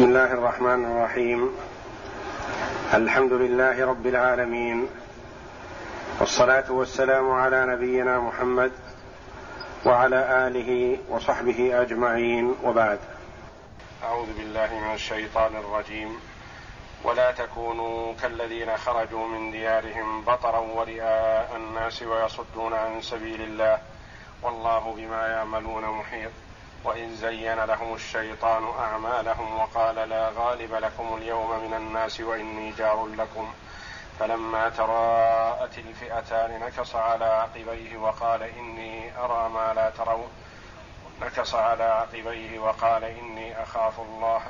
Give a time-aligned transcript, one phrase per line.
[0.00, 1.56] بسم الله الرحمن الرحيم.
[2.94, 4.88] الحمد لله رب العالمين.
[6.20, 8.72] والصلاة والسلام على نبينا محمد
[9.86, 12.54] وعلى آله وصحبه أجمعين.
[12.64, 12.98] وبعد.
[14.04, 16.20] أعوذ بالله من الشيطان الرجيم.
[17.04, 23.78] ولا تكونوا كالذين خرجوا من ديارهم بطرا ورئاء الناس ويصدون عن سبيل الله.
[24.42, 26.30] والله بما يعملون محيط.
[26.84, 33.52] وإذ زين لهم الشيطان أعمالهم وقال لا غالب لكم اليوم من الناس وإني جار لكم.
[34.18, 40.28] فلما تراءت الفئتان نكص على عقبيه وقال إني أرى ما لا ترون.
[41.22, 44.42] نكص على عقبيه وقال إني أخاف الله.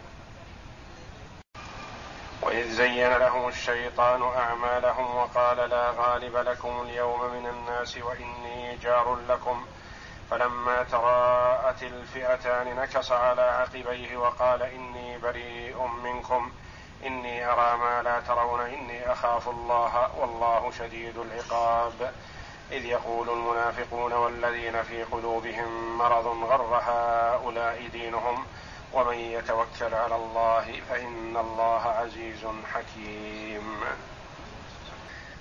[2.43, 9.67] وإذ زين لهم الشيطان أعمالهم وقال لا غالب لكم اليوم من الناس وإني جار لكم.
[10.31, 16.53] فلما تراءت الفئتان نكص على عقبيه وقال إني بريء منكم
[17.07, 22.13] إني أرى ما لا ترون إني أخاف الله والله شديد العقاب.
[22.73, 28.47] إذ يقول المنافقون والذين في قلوبهم مرض غر هؤلاء دينهم
[28.93, 33.81] ومن يتوكل على الله فإن الله عزيز حكيم.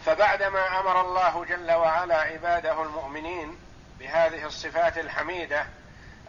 [0.05, 3.68] فبعدما أمر الله جل وعلا عباده المؤمنين
[3.99, 5.65] بهذه الصفات الحميدة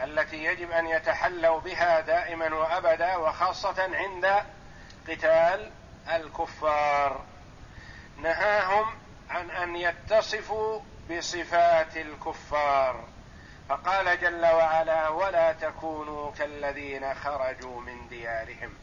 [0.00, 4.42] التي يجب أن يتحلوا بها دائما وأبدا وخاصة عند
[5.08, 5.70] قتال
[6.14, 7.24] الكفار.
[8.22, 8.94] نهاهم
[9.30, 13.04] عن أن يتصفوا بصفات الكفار.
[13.68, 18.74] فقال جل وعلا ولا تكونوا كالذين خرجوا من ديارهم.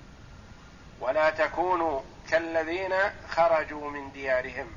[0.99, 2.93] ولا تكونوا كالذين
[3.30, 4.75] خرجوا من ديارهم.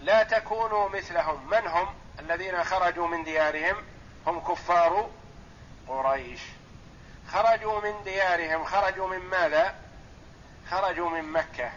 [0.00, 1.50] لا تكونوا مثلهم.
[1.50, 3.76] من هم؟ الذين خرجوا من ديارهم
[4.26, 5.10] هم كفار
[5.88, 6.40] قريش.
[7.32, 9.74] خرجوا من ديارهم خرجوا من ماذا؟
[10.70, 11.70] خرجوا من مكة.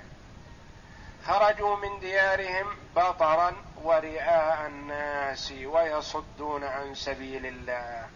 [1.27, 8.09] خرجوا من ديارهم بطرا ورئاء الناس ويصدون عن سبيل الله.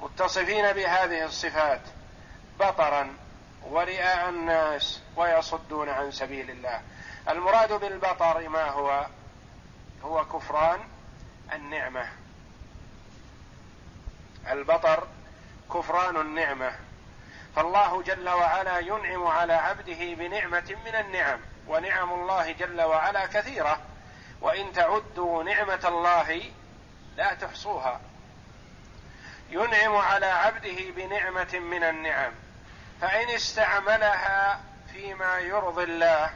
[0.00, 1.80] متصفين بهذه الصفات
[2.60, 3.16] بطرا
[3.62, 6.80] ورئاء الناس ويصدون عن سبيل الله.
[7.28, 9.06] المراد بالبطر ما هو؟
[10.04, 10.80] هو كفران
[11.52, 12.08] النعمة.
[14.50, 15.08] البطر
[15.74, 16.72] كفران النعمة.
[17.56, 23.80] فالله جل وعلا ينعم على عبده بنعمة من النعم ونعم الله جل وعلا كثيرة.
[24.40, 26.42] وإن تعدوا نعمة الله
[27.16, 28.00] لا تحصوها.
[29.50, 32.32] ينعم على عبده بنعمة من النعم.
[33.00, 34.60] فإن استعملها
[34.92, 36.30] فيما يرضي الله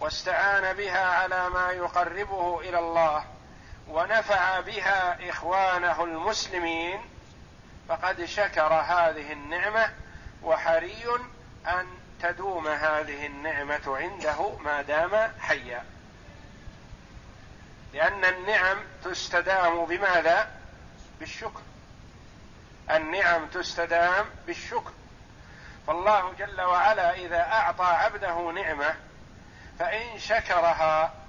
[0.00, 3.24] واستعان بها على ما يقربه إلى الله
[3.92, 7.00] ونفع بها إخوانه المسلمين
[7.88, 9.90] فقد شكر هذه النعمة
[10.42, 11.04] وحري
[11.66, 11.86] أن
[12.22, 15.84] تدوم هذه النعمة عنده ما دام حيا.
[17.94, 20.50] لأن النعم تستدام بماذا؟
[21.20, 21.60] بالشكر.
[22.90, 24.92] النعم تستدام بالشكر.
[25.86, 28.94] فالله جل وعلا إذا أعطى عبده نعمة
[29.78, 31.21] فإن شكرها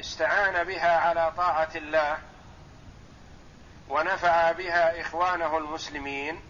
[0.00, 2.18] استعان بها على طاعة الله
[3.88, 6.40] ونفع بها إخوانه المسلمين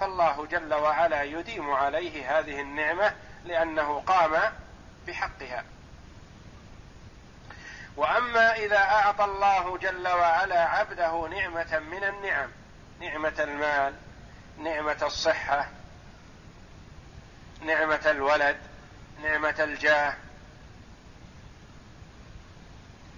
[0.00, 3.14] فالله جل وعلا يديم عليه هذه النعمة
[3.44, 4.52] لأنه قام
[5.06, 5.64] بحقها.
[7.96, 12.50] وأما إذا أعطى الله جل وعلا عبده نعمة من النعم
[13.00, 13.94] نعمة المال
[14.58, 15.68] نعمة الصحة
[17.60, 18.56] نعمة الولد
[19.22, 20.14] نعمة الجاه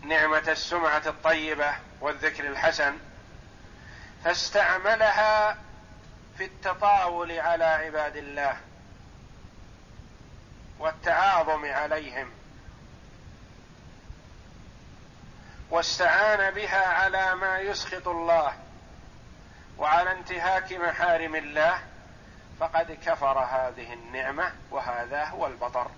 [0.02, 2.98] نعمة السمعة الطيبة والذكر الحسن
[4.24, 5.58] فاستعملها
[6.38, 8.56] في التطاول على عباد الله
[10.78, 12.30] والتعاظم عليهم
[15.70, 18.52] واستعان بها على ما يسخط الله
[19.78, 21.78] وعلى انتهاك محارم الله
[22.60, 25.90] فقد كفر هذه النعمة وهذا هو البطر.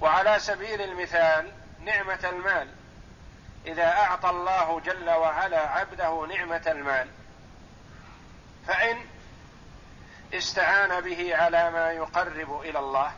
[0.00, 1.52] وعلى سبيل المثال
[1.84, 2.68] نعمة المال.
[3.66, 7.08] إذا أعطى الله جل وعلا عبده نعمة المال
[8.66, 8.96] فإن
[10.34, 13.12] استعان به على ما يقرب إلى الله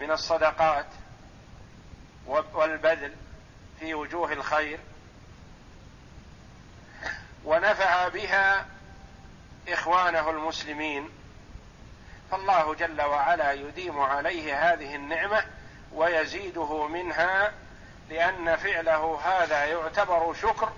[0.00, 0.86] من الصدقات
[2.26, 3.14] والبذل
[3.80, 4.78] في وجوه الخير
[7.44, 8.66] ونفع بها
[9.68, 11.10] إخوانه المسلمين
[12.32, 15.44] فالله جل وعلا يديم عليه هذه النعمة
[15.92, 17.52] ويزيده منها
[18.10, 20.72] لأن فعله هذا يعتبر شكر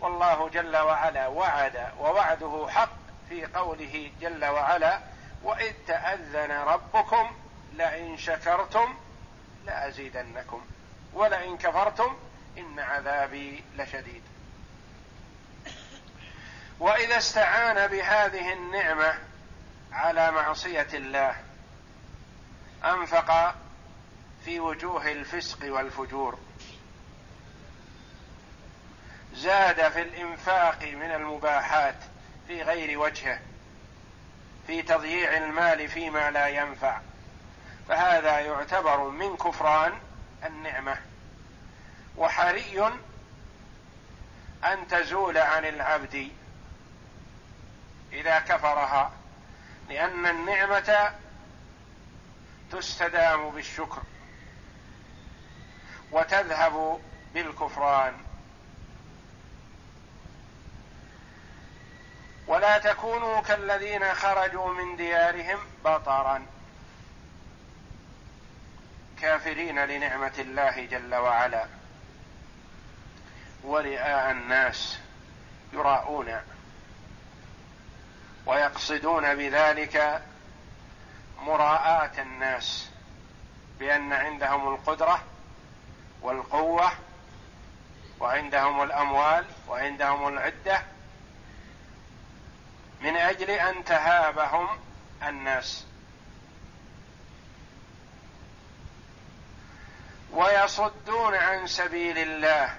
[0.00, 2.90] والله جل وعلا وعد ووعده حق
[3.28, 5.00] في قوله جل وعلا
[5.42, 7.36] وإذ تأذن ربكم
[7.72, 8.94] لئن شكرتم
[9.66, 10.66] لأزيدنكم
[11.14, 12.16] ولئن كفرتم
[12.58, 14.22] إن عذابي لشديد.
[16.80, 19.27] وإذا استعان بهذه النعمة
[19.92, 21.36] على معصية الله.
[22.84, 23.54] أنفق
[24.44, 26.38] في وجوه الفسق والفجور.
[29.34, 31.96] زاد في الإنفاق من المباحات
[32.46, 33.40] في غير وجهه.
[34.66, 37.00] في تضييع المال فيما لا ينفع.
[37.88, 39.92] فهذا يعتبر من كفران
[40.44, 40.98] النعمة.
[42.16, 42.86] وحري
[44.64, 46.30] أن تزول عن العبد
[48.12, 49.17] إذا كفرها.
[49.88, 51.12] لأن النعمة
[52.72, 54.02] تستدام بالشكر
[56.12, 57.00] وتذهب
[57.34, 58.14] بالكفران.
[62.46, 66.46] ولا تكونوا كالذين خرجوا من ديارهم بطرا.
[69.20, 71.66] كافرين لنعمة الله جل وعلا.
[73.64, 74.98] ورئاء الناس
[75.72, 76.40] يراءون
[78.48, 80.22] ويقصدون بذلك
[81.38, 82.90] مراءاه الناس
[83.78, 85.22] بأن عندهم القدرة
[86.22, 86.92] والقوة
[88.20, 90.82] وعندهم الأموال وعندهم العدة
[93.00, 94.68] من أجل أن تهابهم
[95.22, 95.86] الناس.
[100.32, 102.74] ويصدون عن سبيل الله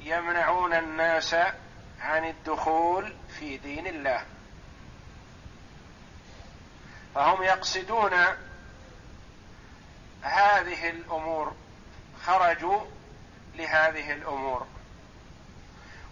[0.00, 1.34] يمنعون الناس
[2.00, 4.24] عن الدخول في دين الله.
[7.14, 8.12] فهم يقصدون
[10.22, 11.54] هذه الأمور
[12.24, 12.80] خرجوا
[13.54, 14.66] لهذه الأمور.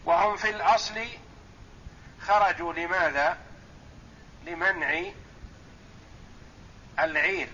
[0.04, 1.06] وهم في الأصل
[2.20, 3.38] خرجوا لماذا؟
[4.44, 5.02] لمنع
[6.98, 7.48] العير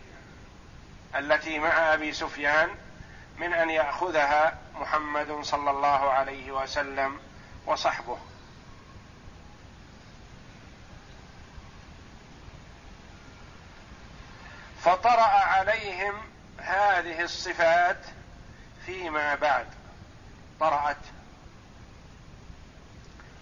[1.17, 2.69] التي مع أبي سفيان
[3.39, 7.21] من أن يأخذها محمد صلى الله عليه وسلم
[7.67, 8.19] وصحبه.
[14.85, 16.15] فطرأ عليهم
[16.59, 17.99] هذه الصفات
[18.87, 19.67] فيما بعد.
[20.61, 20.97] طرأت.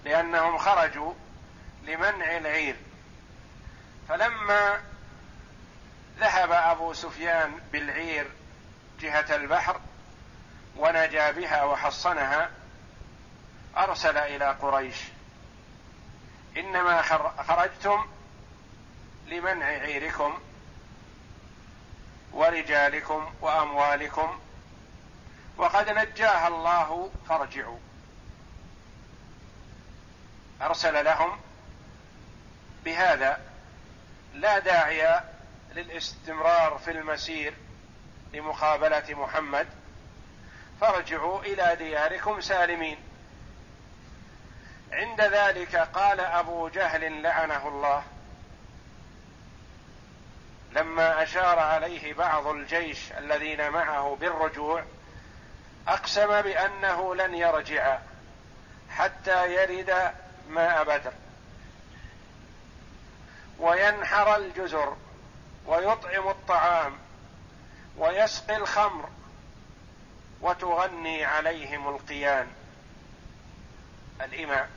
[0.04, 1.14] لأنهم خرجوا
[1.82, 2.76] لمنع العير.
[4.08, 4.80] فلما
[6.18, 8.30] ذهب أبو سفيان بالعير
[9.00, 9.80] جهة البحر
[10.76, 12.50] ونجا بها وحصنها
[13.76, 14.96] أرسل إلى قريش.
[16.56, 17.02] إنما
[17.42, 18.06] خرجتم
[19.26, 20.38] لمنع عيركم.
[22.32, 24.40] ورجالكم وأموالكم
[25.56, 27.78] وقد نجاها الله فارجعوا.
[30.62, 31.40] أرسل لهم
[32.84, 33.40] بهذا
[34.34, 35.20] لا داعي
[35.74, 37.54] للاستمرار في المسير
[38.32, 39.66] لمقابلة محمد
[40.80, 42.98] فارجعوا إلى دياركم سالمين.
[44.92, 48.02] عند ذلك قال أبو جهل لعنه الله
[50.74, 54.84] لما أشار عليه بعض الجيش الذين معه بالرجوع
[55.88, 57.98] أقسم بأنه لن يرجع
[58.90, 60.12] حتى يرد
[60.48, 61.12] ماء بدر.
[63.58, 64.96] وينحر الجزر
[65.66, 66.98] ويطعم الطعام
[67.96, 69.08] ويسقي الخمر
[70.40, 72.48] وتغني عليهم القيان.
[74.20, 74.68] الإماء.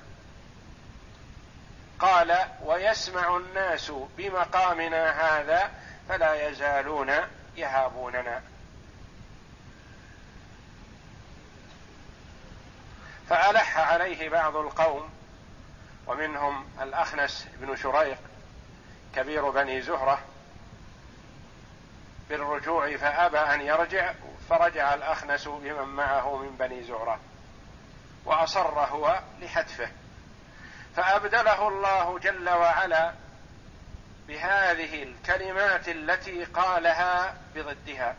[1.99, 5.71] قال ويسمع الناس بمقامنا هذا
[6.09, 7.11] فلا يزالون
[7.57, 8.41] يهابوننا.
[13.29, 15.09] فألح عليه بعض القوم
[16.07, 18.17] ومنهم الأخنس بن شريق
[19.15, 20.19] كبير بني زهرة
[22.29, 24.13] بالرجوع فأبى أن يرجع
[24.49, 27.19] فرجع الأخنس بمن معه من بني زهرة
[28.25, 29.89] وأصر هو لحتفه.
[30.95, 33.13] فأبدله الله جل وعلا
[34.27, 38.15] بهذه الكلمات التي قالها بضدها.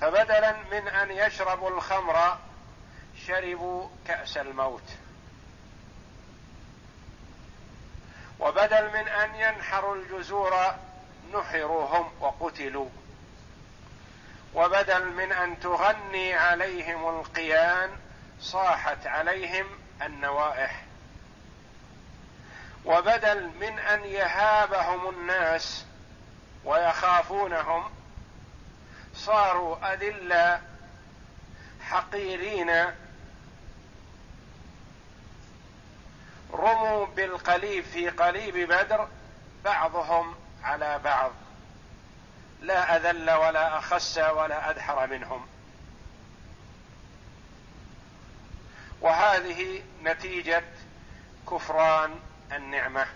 [0.00, 2.38] فبدلا من أن يشربوا الخمر
[3.26, 4.90] شربوا كأس الموت.
[8.40, 10.74] وبدل من أن ينحروا الجزور
[11.34, 12.88] نحروا هم وقتلوا.
[14.54, 17.90] وبدل من أن تغني عليهم القيان
[18.40, 19.66] صاحت عليهم
[20.02, 20.91] النوائح.
[22.84, 25.84] وبدل من أن يهابهم الناس
[26.64, 27.90] ويخافونهم
[29.14, 30.60] صاروا أذلة
[31.80, 32.86] حقيرين
[36.52, 39.08] رموا بالقليب في قليب بدر
[39.64, 41.32] بعضهم على بعض.
[42.60, 45.46] لا أذل ولا أخس ولا أدحر منهم.
[49.00, 50.64] وهذه نتيجة
[51.50, 52.20] كفران
[52.56, 53.06] النعمة.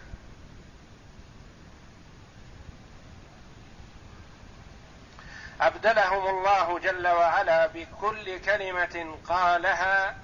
[5.60, 10.16] أبدلهم الله جل وعلا بكل كلمة قالها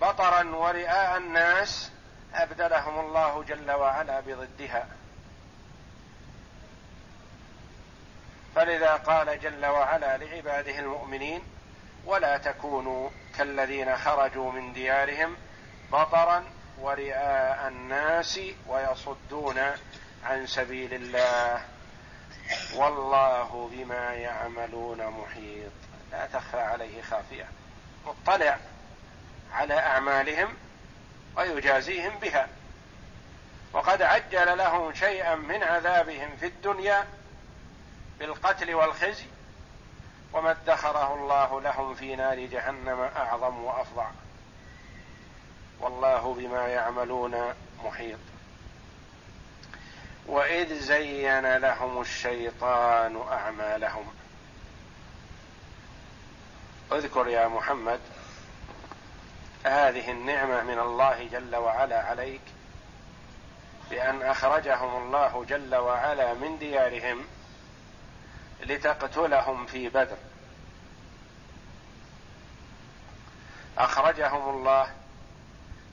[0.00, 1.90] بطرا ورئاء الناس
[2.34, 4.86] أبدلهم الله جل وعلا بضدها.
[8.54, 11.42] فلذا قال جل وعلا لعباده المؤمنين
[12.04, 15.36] ولا تكونوا كالذين خرجوا من ديارهم
[15.92, 16.44] بطرا
[16.80, 19.58] ورئاء الناس ويصدون
[20.24, 21.64] عن سبيل الله.
[22.74, 25.72] والله بما يعملون محيط.
[26.12, 27.48] لا تخفى عليه خافية.
[28.06, 28.58] مطلع
[29.52, 30.54] على أعمالهم
[31.36, 32.48] ويجازيهم بها.
[33.72, 37.06] وقد عجل لهم شيئا من عذابهم في الدنيا
[38.18, 39.26] بالقتل والخزي
[40.32, 44.10] وما ادخره الله لهم في نار جهنم أعظم وافظع
[45.80, 47.54] والله بما يعملون
[47.84, 48.18] محيط.
[50.26, 54.06] وإذ زين لهم الشيطان أعمالهم.
[56.92, 58.00] اذكر يا محمد
[59.64, 62.40] هذه النعمة من الله جل وعلا عليك
[63.90, 67.24] بأن أخرجهم الله جل وعلا من ديارهم
[68.60, 70.16] لتقتلهم في بدر.
[73.78, 75.03] أخرجهم الله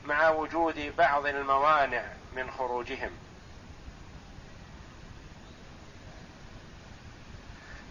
[0.05, 2.03] مع وجود بعض الموانع
[2.35, 3.11] من خروجهم.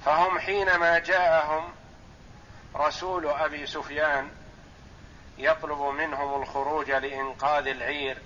[0.04, 1.72] فهم حينما جاءهم
[2.76, 4.30] رسول أبي سفيان
[5.38, 8.18] يطلب منهم الخروج لإنقاذ العير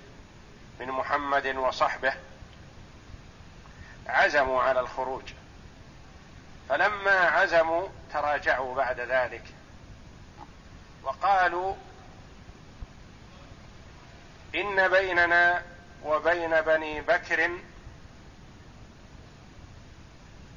[0.79, 2.13] من محمد وصحبه
[4.07, 5.33] عزموا على الخروج.
[6.69, 9.43] فلما عزموا تراجعوا بعد ذلك
[11.03, 11.75] وقالوا
[14.55, 15.63] إن بيننا
[16.03, 17.49] وبين بني بكر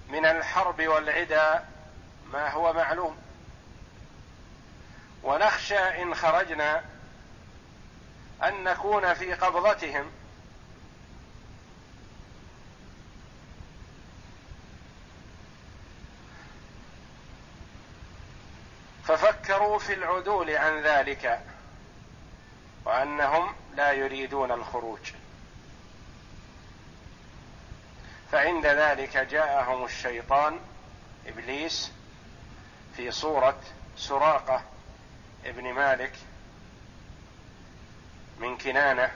[0.08, 1.64] من الحرب والعدا
[2.32, 3.16] ما هو معلوم.
[5.22, 6.84] ونخشى إن خرجنا
[8.42, 10.10] أن نكون في قبضتهم.
[19.04, 21.40] ففكروا في العدول عن ذلك.
[22.88, 25.12] وأنهم لا يريدون الخروج.
[28.32, 30.60] فعند ذلك جاءهم الشيطان
[31.26, 31.92] إبليس
[32.96, 33.60] في صورة
[33.96, 34.62] سراقة
[35.44, 36.12] ابن مالك
[38.38, 39.10] من كنانة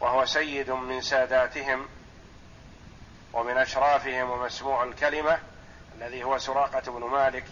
[0.00, 1.88] وهو سيد من ساداتهم
[3.32, 5.38] ومن أشرافهم ومسموع الكلمة
[5.94, 7.44] الذي هو سراقة بن مالك.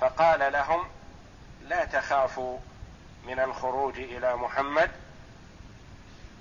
[0.00, 0.97] فقال لهم
[1.62, 2.58] لا تخافوا
[3.26, 4.90] من الخروج إلى محمد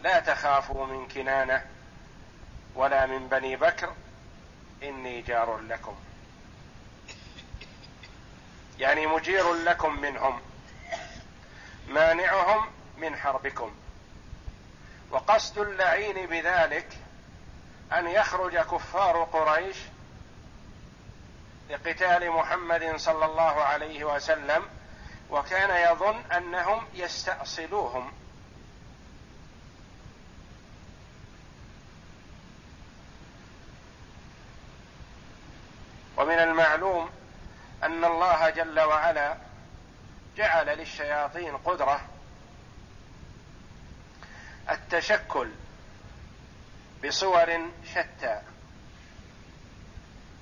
[0.04, 1.66] لا تخافوا من كنانة
[2.76, 3.94] ولا من بني بكر
[4.84, 5.96] إني جار لكم.
[8.80, 10.42] يعني مجير لكم منهم
[11.88, 12.66] مانعهم
[12.98, 13.76] من حربكم.
[15.12, 16.98] وقصد اللعين بذلك
[17.94, 19.78] أن يخرج كفار قريش
[21.70, 24.66] لقتال محمد صلى الله عليه وسلم
[25.30, 28.14] وكان يظن أنهم يستأصلوهم.
[36.18, 37.10] ومن المعلوم
[37.84, 39.38] أن الله جل وعلا
[40.38, 42.02] جعل للشياطين قدرة
[44.70, 45.52] التشكل
[47.06, 48.42] بصور شتى.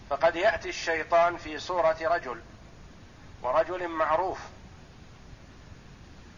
[0.10, 2.42] فقد يأتي الشيطان في صورة رجل
[3.42, 4.39] ورجل معروف.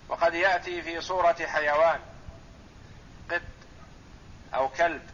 [0.09, 1.99] وقد يأتي في صورة حيوان
[3.31, 3.41] قط
[4.53, 5.09] أو كلب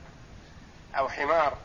[0.98, 1.58] أو حمار.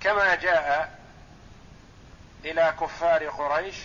[0.00, 0.98] كما جاء
[2.44, 3.76] إلى كفار قريش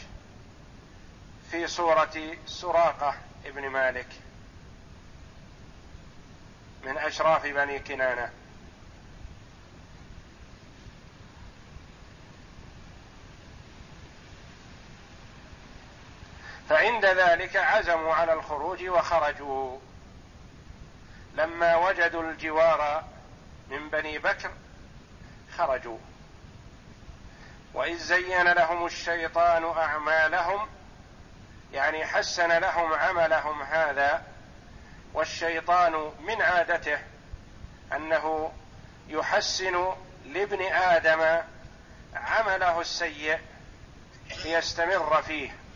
[1.51, 3.15] في صورة سراقة
[3.45, 4.07] ابن مالك
[6.83, 8.38] من أشراف بني كنانة.
[16.69, 19.77] فعند ذلك عزموا على الخروج وخرجوا.
[21.35, 23.03] لما وجدوا الجوار
[23.69, 24.51] من بني بكر
[25.57, 25.97] خرجوا.
[27.73, 30.67] وإذ زين لهم الشيطان أعمالهم
[31.73, 34.23] يعني حسن لهم عملهم هذا
[35.13, 36.99] والشيطان من عادته
[37.95, 38.51] أنه
[39.07, 39.93] يحسن
[40.25, 41.41] لابن آدم
[42.15, 43.39] عمله السيء
[44.45, 45.68] ليستمر فيه.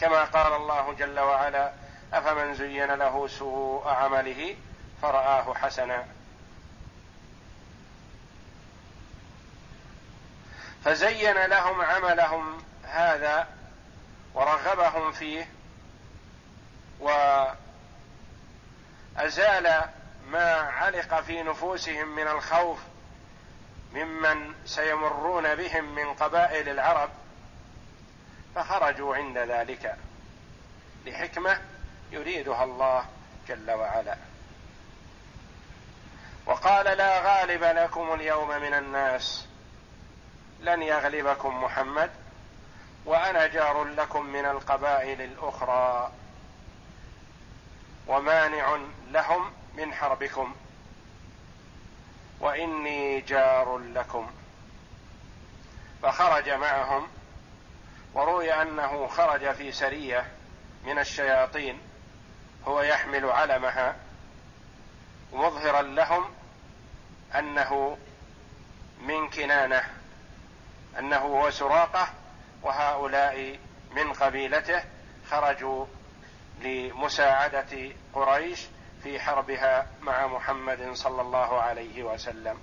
[0.00, 1.72] كما قال الله جل وعلا
[2.12, 4.56] أفمن زين له سوء عمله
[5.02, 6.06] فرآه حسنا.
[10.84, 13.48] فزين لهم عملهم هذا
[14.34, 15.48] ورغبهم فيه
[19.16, 19.82] وأزال
[20.26, 22.78] ما علق في نفوسهم من الخوف
[23.92, 27.10] ممن سيمرون بهم من قبائل العرب.
[28.54, 29.96] فخرجوا عند ذلك.
[31.06, 31.60] لحكمة
[32.10, 33.04] يريدها الله
[33.48, 34.16] جل وعلا.
[36.46, 39.46] وقال لا غالب لكم اليوم من الناس.
[40.60, 42.10] لن يغلبكم محمد
[43.04, 46.12] وأنا جار لكم من القبائل الأخرى.
[48.06, 48.78] ومانع
[49.10, 50.54] لهم من حربكم.
[52.40, 54.30] وإني جار لكم.
[56.02, 57.08] فخرج معهم
[58.14, 60.26] وروي أنه خرج في سرية
[60.84, 61.80] من الشياطين
[62.64, 63.96] هو يحمل علمها
[65.32, 66.30] مظهرا لهم
[67.38, 67.98] أنه
[69.00, 69.82] من كنانة
[70.98, 72.08] أنه هو سراقة
[72.62, 73.58] وهؤلاء
[73.90, 74.84] من قبيلته
[75.30, 75.86] خرجوا
[76.60, 78.66] لمساعدة قريش
[79.02, 82.58] في حربها مع محمد صلى الله عليه وسلم.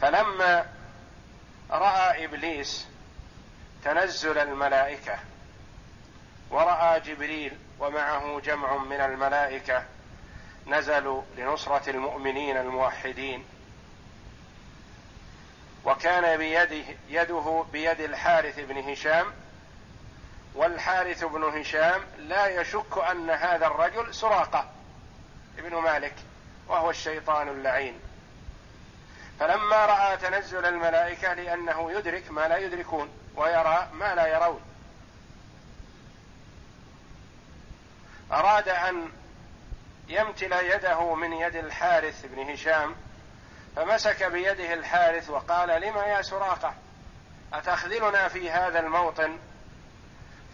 [0.00, 0.73] فلما
[1.70, 2.86] رأى إبليس
[3.84, 5.18] تنزل الملائكة
[6.50, 9.84] ورأى جبريل ومعه جمع من الملائكة
[10.66, 13.44] نزلوا لنصرة المؤمنين الموحدين.
[15.84, 19.32] وكان بيده يده بيد الحارث بن هشام
[20.54, 24.70] والحارث بن هشام لا يشك أن هذا الرجل سراقة
[25.58, 26.14] ابن مالك
[26.68, 28.00] وهو الشيطان اللعين.
[29.40, 34.60] فلما رأى تنزل الملائكة لأنه يدرك ما لا يدركون ويرى ما لا يرون.
[38.32, 39.08] أراد أن
[40.08, 42.94] يمتل يده من يد الحارث بن هشام
[43.76, 46.74] فمسك بيده الحارث وقال لم يا سراقة
[47.52, 49.38] أتخذلنا في هذا الموطن؟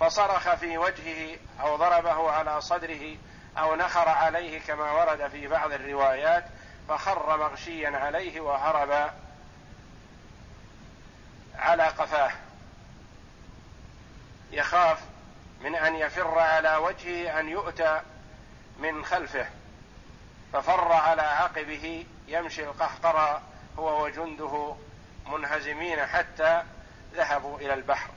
[0.00, 3.16] فصرخ في وجهه أو ضربه على صدره
[3.58, 6.44] أو نخر عليه كما ورد في بعض الروايات
[6.88, 9.10] فخر مغشيا عليه وهرب
[11.54, 12.32] على قفاه.
[14.52, 14.98] يخاف
[15.60, 18.00] من أن يفر على وجهه أن يؤتى
[18.78, 19.46] من خلفه.
[20.52, 23.42] ففر على عقبه يمشي القهقرى
[23.78, 24.76] هو وجنده
[25.26, 26.62] منهزمين حتى
[27.14, 28.10] ذهبوا إلى البحر.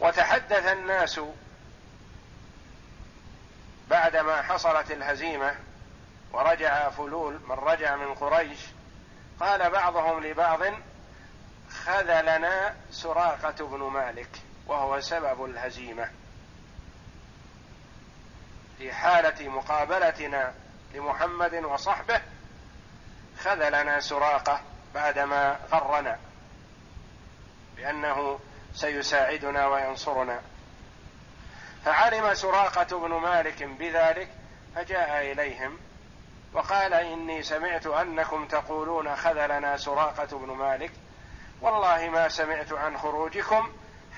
[0.00, 1.20] وتحدث الناس
[3.90, 5.54] بعدما حصلت الهزيمة
[6.32, 8.58] ورجع فلول من رجع من قريش
[9.40, 10.60] قال بعضهم لبعض
[11.70, 14.28] خذلنا سراقة بن مالك
[14.66, 16.10] وهو سبب الهزيمة.
[18.78, 20.54] في حالة مقابلتنا
[20.94, 22.20] لمحمد وصحبه
[23.40, 24.60] خذلنا سراقة
[24.94, 26.18] بعدما غرنا
[27.76, 28.40] بأنه
[28.74, 30.40] سيساعدنا وينصرنا.
[31.88, 34.28] فعلم سراقة بن مالك بذلك
[34.74, 35.78] فجاء إليهم
[36.52, 40.90] وقال إني سمعت أنكم تقولون خذلنا سراقة بن مالك.
[41.60, 43.72] والله ما سمعت عن خروجكم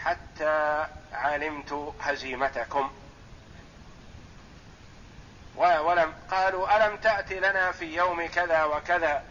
[0.04, 2.90] حتى علمت هزيمتكم.
[5.56, 9.22] ولم قالوا ألم تات لنا في يوم كذا وكذا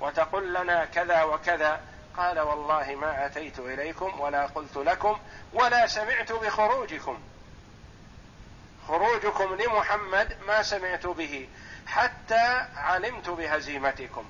[0.00, 1.80] وتقل لنا كذا وكذا؟
[2.16, 5.18] قال والله ما أتيت إليكم ولا قلت لكم
[5.52, 7.18] ولا سمعت بخروجكم.
[8.88, 11.48] خروجكم لمحمد ما سمعت به
[11.86, 14.24] حتى علمت بهزيمتكم.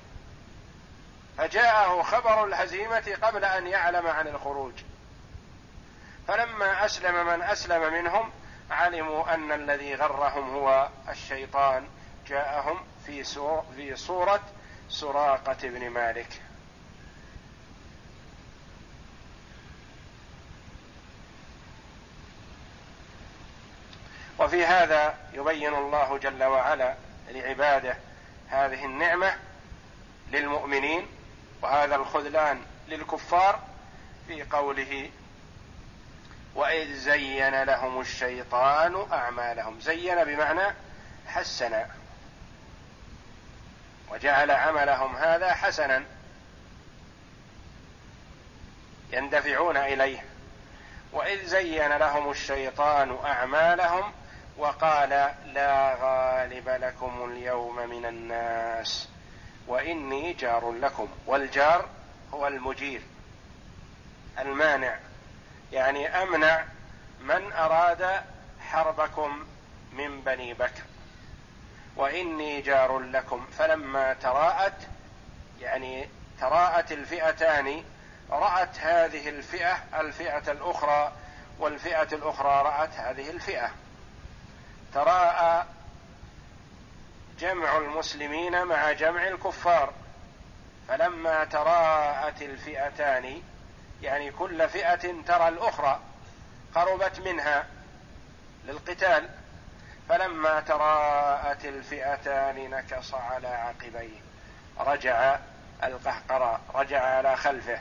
[1.37, 4.73] فجاءه خبر الهزيمة قبل أن يعلم عن الخروج.
[6.27, 8.31] فلما أسلم من أسلم منهم
[8.71, 11.87] علموا أن الذي غرهم هو الشيطان
[12.27, 13.23] جاءهم في
[13.75, 14.41] في صورة
[14.89, 16.41] سراقة بن مالك.
[24.39, 26.95] وفي هذا يبين الله جل وعلا
[27.29, 27.97] لعباده
[28.49, 29.35] هذه النعمة
[30.31, 31.07] للمؤمنين
[31.61, 33.59] وهذا الخذلان للكفار
[34.27, 35.09] في قوله
[36.55, 39.79] وإذ زين لهم الشيطان أعمالهم.
[39.79, 40.75] زين بمعنى
[41.27, 41.85] حسن.
[44.11, 46.03] وجعل عملهم هذا حسنا
[49.11, 50.25] يندفعون إليه.
[51.11, 54.13] وإذ زين لهم الشيطان أعمالهم
[54.59, 55.09] وقال
[55.53, 59.07] لا غالب لكم اليوم من الناس
[59.67, 61.07] وإني جار لكم.
[61.25, 61.89] والجار
[62.33, 63.01] هو المجير
[64.39, 64.99] المانع
[65.71, 66.65] يعني أمنع
[67.19, 68.23] من أراد
[68.61, 69.45] حربكم
[69.93, 70.83] من بني بكر.
[71.95, 73.45] وإني جار لكم.
[73.57, 74.87] فلما تراءت
[75.61, 77.83] يعني تراءت الفئتان
[78.29, 81.11] رأت هذه الفئة الفئة الأخرى
[81.59, 83.71] والفئة الأخرى رأت هذه الفئة.
[84.93, 85.65] تراءى
[87.39, 89.93] جمع المسلمين مع جمع الكفار.
[90.87, 93.41] فلما تراءت الفئتان
[94.01, 95.99] يعني كل فئة ترى الأخرى
[96.75, 97.67] قربت منها
[98.65, 99.29] للقتال.
[100.09, 104.19] فلما تراءت الفئتان نكص على عقبيه.
[104.79, 105.39] رجع
[105.83, 107.79] القهقرى رجع على خلفه.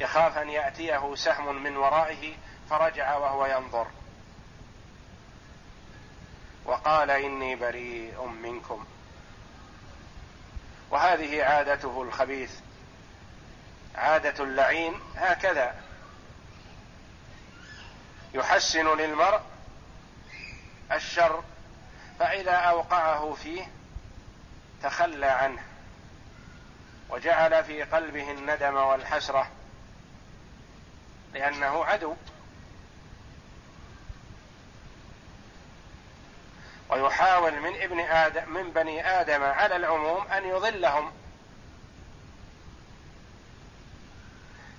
[0.00, 2.34] يخاف أن يأتيه سهم من ورائه
[2.70, 3.86] فرجع وهو ينظر.
[6.68, 8.86] وقال إني بريء منكم.
[10.90, 12.50] وهذه عادته الخبيث
[13.94, 15.74] عادة اللعين هكذا.
[18.34, 19.40] يحسن للمرء
[20.92, 21.42] الشر
[22.18, 23.70] فإذا أوقعه فيه
[24.82, 25.62] تخلى عنه
[27.10, 29.50] وجعل في قلبه الندم والحسرة
[31.34, 32.16] لأنه عدو.
[36.88, 41.12] ويحاول من ابن آدم من بني آدم على العموم أن يضلهم.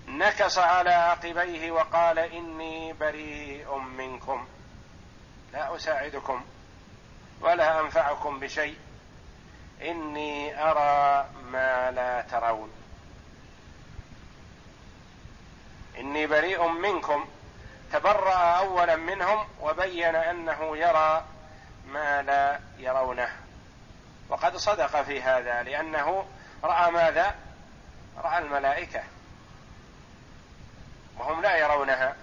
[0.07, 4.47] نكص على عقبيه وقال إني بريء منكم.
[5.53, 6.45] لا أساعدكم
[7.41, 8.77] ولا أنفعكم بشيء.
[9.81, 12.71] إني أرى ما لا ترون.
[15.97, 17.25] إني بريء منكم.
[17.91, 21.23] تبرأ أولا منهم وبين أنه يرى
[21.93, 23.29] ما لا يرونه.
[24.29, 26.25] وقد صدق في هذا لأنه
[26.63, 27.35] رأى ماذا؟
[28.17, 29.03] رأى الملائكة.
[31.17, 32.15] وهم لا يرونها.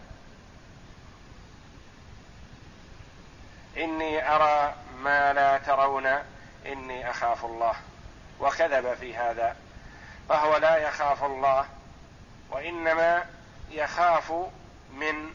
[3.76, 6.06] إني أرى ما لا ترون
[6.66, 7.74] إني أخاف الله.
[8.40, 9.56] وكذب في هذا.
[10.28, 11.66] فهو لا يخاف الله
[12.50, 13.26] وإنما
[13.70, 14.32] يخاف
[14.92, 15.34] من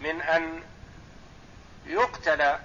[0.00, 0.62] من أن
[1.86, 2.58] يقتل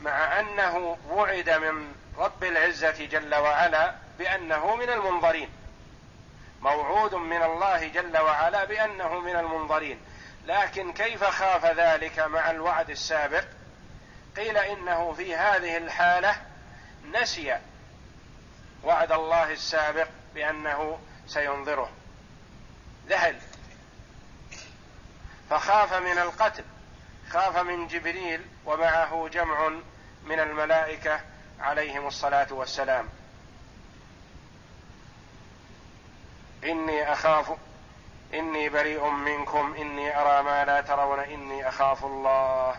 [0.00, 5.48] مع أنه وعد من رب العزة جل وعلا بأنه من المنظرين.
[6.60, 10.00] موعود من الله جل وعلا بأنه من المنظرين.
[10.46, 13.44] لكن كيف خاف ذلك مع الوعد السابق؟
[14.36, 16.36] قيل إنه في هذه الحالة
[17.12, 17.58] نسي
[18.84, 21.90] وعد الله السابق بأنه سينظره.
[23.08, 23.36] ذهل
[25.50, 26.64] فخاف من القتل.
[27.32, 29.68] خاف من جبريل ومعه جمع
[30.24, 31.20] من الملائكة
[31.60, 33.08] عليهم الصلاة والسلام.
[36.64, 37.56] إني أخاف
[38.34, 42.76] إني بريء منكم إني أرى ما لا ترون إني أخاف الله.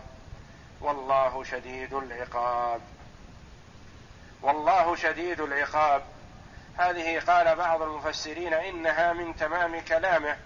[0.80, 2.80] والله شديد العقاب.
[4.42, 6.02] والله شديد العقاب.
[6.76, 10.36] هذه قال بعض المفسرين إنها من تمام كلامه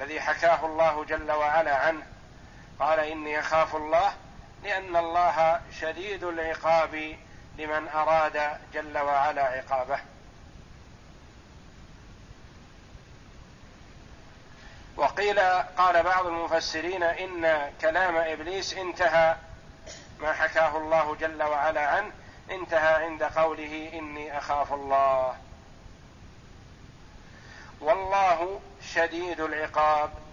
[0.00, 2.15] الذي حكاه الله جل وعلا عنه.
[2.80, 4.12] قال إني أخاف الله
[4.64, 7.16] لأن الله شديد العقاب
[7.58, 10.00] لمن أراد جل وعلا عقابه.
[14.96, 15.40] وقيل
[15.78, 19.36] قال بعض المفسرين إن كلام إبليس انتهى
[20.20, 22.12] ما حكاه الله جل وعلا عنه
[22.50, 25.36] انتهى عند قوله إني أخاف الله.
[27.80, 28.60] والله
[28.94, 30.25] شديد العقاب.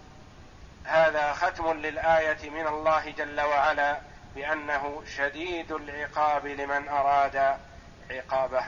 [0.84, 4.00] هذا ختم للآية من الله جل وعلا
[4.34, 7.58] بأنه شديد العقاب لمن أراد
[8.10, 8.64] عقابه.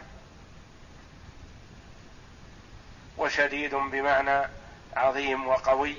[3.18, 4.48] وشديد بمعنى
[4.96, 5.96] عظيم وقوي.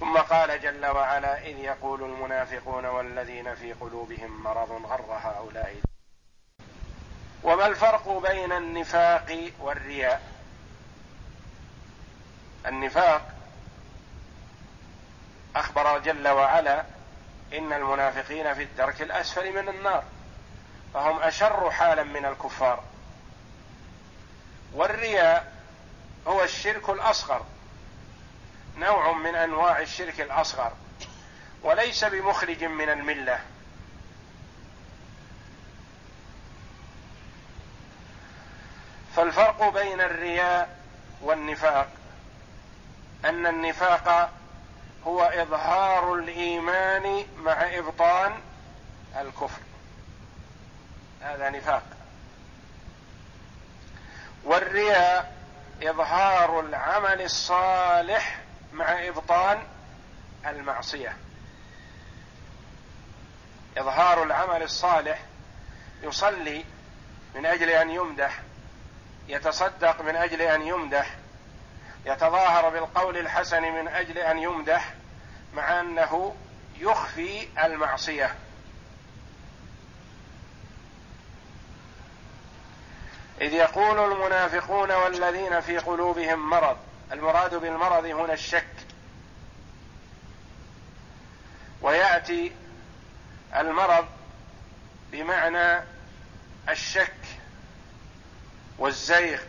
[0.00, 5.76] ثم قال جل وعلا إذ يقول المنافقون والذين في قلوبهم مرض غر هؤلاء
[7.42, 10.22] وما الفرق بين النفاق والرياء؟
[12.66, 13.34] النفاق
[15.56, 16.84] أخبر جل وعلا
[17.52, 20.04] إن المنافقين في الدرك الأسفل من النار
[20.94, 22.82] فهم أشر حالا من الكفار.
[24.72, 25.52] والرياء
[26.26, 27.44] هو الشرك الأصغر
[28.76, 30.72] نوع من أنواع الشرك الأصغر
[31.62, 33.40] وليس بمخرج من الملة.
[39.18, 40.76] فالفرق بين الرياء
[41.22, 41.88] والنفاق
[43.24, 44.30] أن النفاق
[45.06, 48.32] هو إظهار الإيمان مع إبطان
[49.16, 49.60] الكفر.
[51.22, 51.82] هذا نفاق.
[54.44, 55.36] والرياء
[55.82, 58.40] إظهار العمل الصالح
[58.72, 59.62] مع إبطان
[60.46, 61.16] المعصية.
[63.78, 65.22] إظهار العمل الصالح
[66.02, 66.64] يصلي
[67.34, 68.47] من أجل أن يمدح
[69.28, 71.16] يتصدق من أجل أن يمدح
[72.06, 74.94] يتظاهر بالقول الحسن من أجل أن يمدح
[75.54, 76.36] مع أنه
[76.78, 78.34] يخفي المعصية.
[83.40, 86.76] إذ يقول المنافقون والذين في قلوبهم مرض
[87.12, 88.74] المراد بالمرض هنا الشك.
[91.82, 92.52] ويأتي
[93.56, 94.08] المرض
[95.12, 95.84] بمعنى
[96.68, 97.17] الشك.
[98.78, 99.40] والزيغ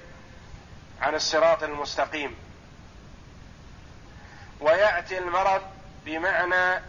[1.01, 2.35] عن الصراط المستقيم.
[4.59, 5.61] ويأتي المرض
[6.05, 6.81] بمعنى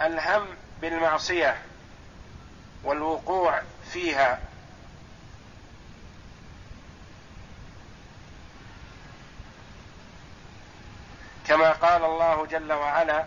[0.00, 0.46] الهم
[0.80, 1.62] بالمعصية
[2.84, 3.62] والوقوع
[3.92, 4.40] فيها.
[11.46, 13.24] كما قال الله جل وعلا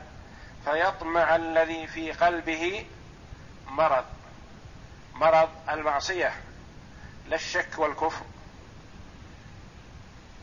[0.66, 2.86] فيطمع الذي في قلبه
[3.68, 4.06] مرض.
[5.14, 6.34] مرض المعصية
[7.28, 8.26] لا الشك والكفر.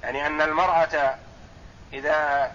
[0.02, 1.18] يعني أن المرأة
[1.92, 2.52] إذا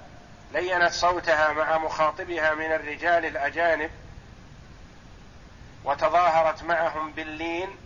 [0.53, 3.91] لينت صوتها مع مخاطبها من الرجال الأجانب
[5.83, 7.77] وتظاهرت معهم باللين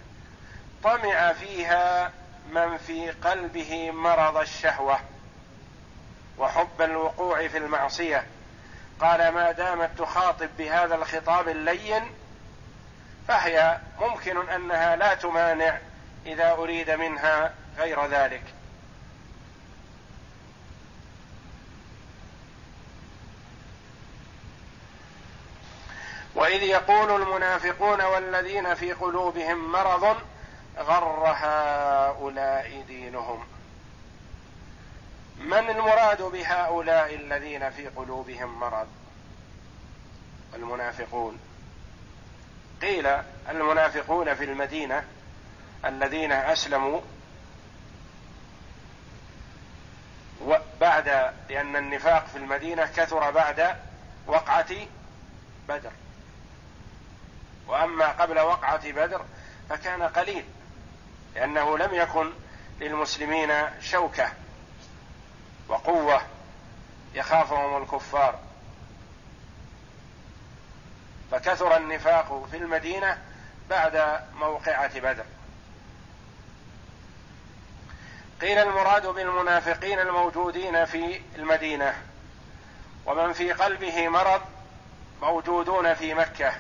[0.83, 2.11] طمع فيها
[2.51, 4.99] من في قلبه مرض الشهوة
[6.37, 8.25] وحب الوقوع في المعصية.
[8.99, 12.03] قال ما دامت تخاطب بهذا الخطاب اللين
[13.27, 15.77] فهي ممكن أنها لا تمانع
[16.25, 18.43] إذا أريد منها غير ذلك.
[26.37, 30.17] وإذ يقول المنافقون والذين في قلوبهم مرض
[30.77, 33.47] غر هؤلاء دينهم.
[35.37, 38.87] من المراد بهؤلاء الذين في قلوبهم مرض؟
[40.55, 41.39] المنافقون.
[42.81, 43.07] قيل
[43.49, 45.03] المنافقون في المدينة
[45.85, 47.01] الذين أسلموا
[50.81, 53.75] بعد لأن النفاق في المدينة كثر بعد
[54.27, 54.75] وقعة
[55.69, 55.91] بدر.
[57.67, 59.25] وأما قبل وقعة بدر
[59.69, 60.45] فكان قليل
[61.35, 62.33] لأنه لم يكن
[62.79, 63.51] للمسلمين
[63.81, 64.31] شوكة
[65.67, 66.21] وقوة
[67.13, 68.39] يخافهم الكفار.
[71.31, 73.17] فكثر النفاق في المدينة
[73.69, 75.25] بعد موقعة بدر.
[78.41, 82.03] قيل المراد بالمنافقين الموجودين في المدينة
[83.05, 84.41] ومن في قلبه مرض
[85.21, 86.53] موجودون في مكة.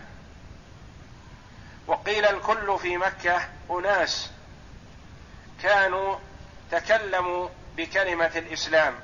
[1.87, 4.31] وقيل الكل في مكة أناس
[5.63, 6.17] كانوا
[6.71, 8.95] تكلموا بكلمة الإسلام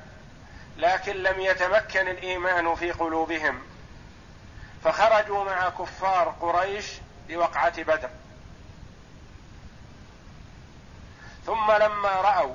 [0.76, 3.62] لكن لم يتمكن الإيمان في قلوبهم
[4.84, 6.86] فخرجوا مع كفار قريش
[7.28, 8.10] لوقعة بدر.
[11.46, 12.54] ثم لما رأوا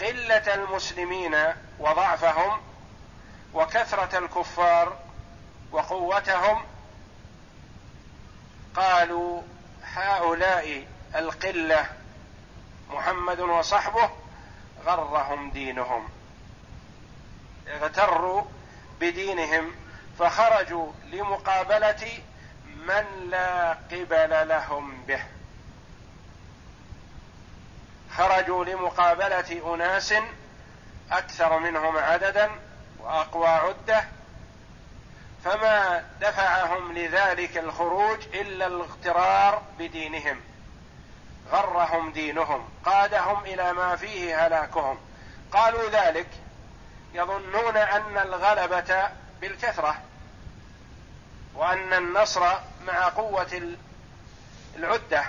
[0.00, 1.36] قلة المسلمين
[1.78, 2.60] وضعفهم
[3.54, 4.98] وكثرة الكفار
[5.72, 6.64] وقوتهم
[8.76, 9.42] قالوا
[9.82, 11.86] هؤلاء القلة
[12.90, 14.10] محمد وصحبه
[14.84, 16.08] غرهم دينهم.
[17.68, 18.42] اغتروا
[19.00, 19.74] بدينهم
[20.18, 22.22] فخرجوا لمقابلة
[22.76, 25.22] من لا قبل لهم به.
[28.16, 30.14] خرجوا لمقابلة أناس
[31.10, 32.50] أكثر منهم عددا
[32.98, 34.04] وأقوى عدة
[35.44, 40.40] فما دفعهم لذلك الخروج إلا الاغترار بدينهم.
[41.52, 44.98] غرهم دينهم قادهم إلى ما فيه هلاكهم.
[45.52, 46.28] قالوا ذلك
[47.14, 49.08] يظنون أن الغلبة
[49.40, 50.00] بالكثرة
[51.54, 53.76] وأن النصر مع قوة
[54.76, 55.24] العدة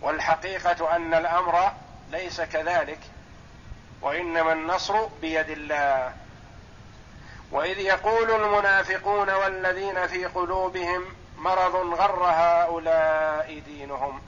[0.00, 1.72] والحقيقة أن الأمر
[2.10, 3.00] ليس كذلك
[4.00, 6.12] وإنما النصر بيد الله.
[7.50, 11.04] وإذ يقول المنافقون والذين في قلوبهم
[11.36, 14.22] مرض غر هؤلاء دينهم.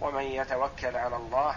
[0.00, 1.56] ومن يتوكل على الله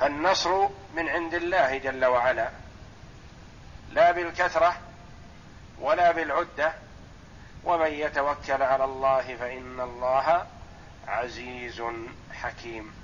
[0.00, 2.48] فالنصر من عند الله جل وعلا.
[3.92, 4.76] لا بالكثرة
[5.80, 6.72] ولا بالعدة.
[7.64, 10.46] ومن يتوكل على الله فإن الله
[11.08, 11.82] عزيز
[12.32, 12.94] حكيم.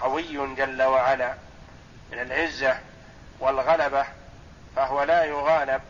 [0.00, 1.34] قوي جل وعلا
[2.12, 2.78] من العزة
[3.40, 4.06] والغلبة
[4.76, 5.80] فهو لا يغالب.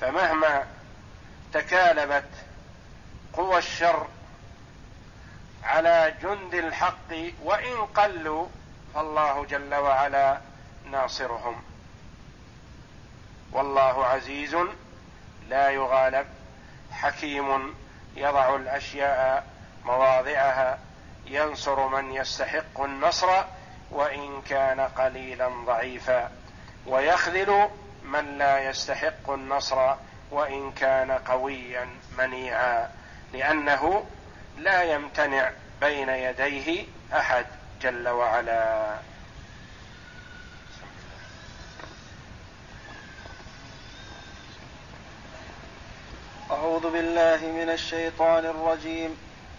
[0.00, 0.66] فمهما
[1.52, 2.28] تكالبت
[3.32, 4.06] قوى الشر
[5.64, 8.46] على جند الحق وإن قلوا
[8.94, 10.40] فالله جل وعلا
[10.90, 11.62] ناصرهم.
[13.52, 14.56] والله عزيز
[15.48, 16.26] لا يغالب
[16.92, 17.74] حكيم
[18.16, 19.46] يضع الأشياء
[19.84, 20.78] مواضعها
[21.26, 23.44] ينصر من يستحق النصر
[23.90, 26.30] وإن كان قليلا ضعيفا.
[26.86, 27.68] ويخذل
[28.02, 29.94] من لا يستحق النصر
[30.30, 32.90] وإن كان قويا منيعا.
[33.32, 34.06] لأنه
[34.58, 37.46] لا يمتنع بين يديه أحد
[37.82, 38.94] جل وعلا.
[46.50, 49.25] أعوذ بالله من الشيطان الرجيم.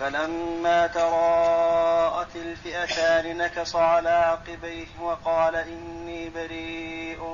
[0.00, 7.24] فلما تراءت الفئتان نكص على عقبيه وقال إني بريء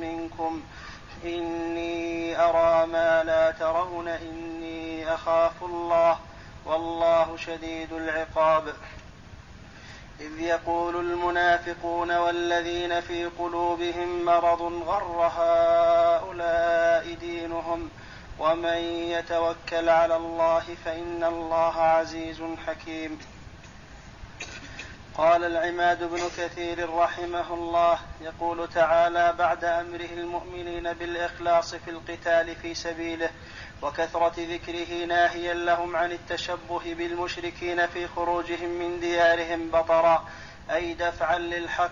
[0.00, 0.62] منكم
[1.24, 6.18] إني أرى ما لا ترون إني أخاف الله
[6.66, 8.74] والله شديد العقاب.
[10.20, 17.90] إذ يقول المنافقون والذين في قلوبهم مرض غر هؤلاء دينهم
[18.38, 18.78] ومن
[19.10, 23.18] يتوكل على الله فإن الله عزيز حكيم.
[25.18, 32.74] قال العماد بن كثير رحمه الله يقول تعالى بعد أمره المؤمنين بالإخلاص في القتال في
[32.74, 33.30] سبيله
[33.82, 40.28] وكثرة ذكره ناهيا لهم عن التشبه بالمشركين في خروجهم من ديارهم بطرا
[40.70, 41.90] أي دفعا للحق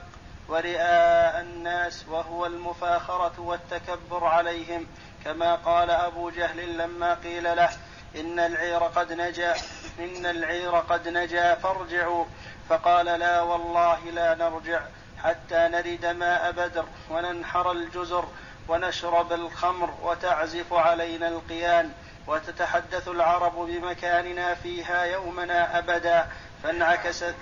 [0.49, 4.87] ورئاء الناس وهو المفاخرة والتكبر عليهم
[5.27, 7.71] كما قال أبو جهل لما قيل له
[8.17, 9.55] إن العير قد نجا
[9.99, 12.25] إن العير قد نجا فارجعوا.
[12.69, 14.81] فقال لا والله لا نرجع
[15.25, 18.25] حتى نرد ماء بدر وننحر الجزر
[18.69, 21.93] ونشرب الخمر وتعزف علينا القيان.
[22.27, 26.27] وتتحدث العرب بمكاننا فيها يومنا أبدا.
[26.62, 27.35] فانعكست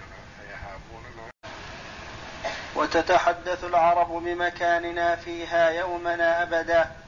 [2.76, 7.03] وتتحدث العرب بمكاننا فيها يومنا أبدا.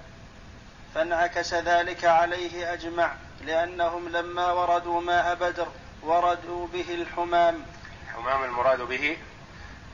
[0.97, 3.13] فانعكس ذلك عليه أجمع
[3.45, 5.67] لأنهم لما وردوا ماء بدر
[6.03, 7.63] وردوا به الحمام.
[8.07, 9.17] الحمام المراد به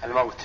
[0.05, 0.41] الموت.